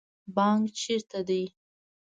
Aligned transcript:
بانک 0.35 0.65
چیرته 0.79 1.19
دی؟ 1.27 1.43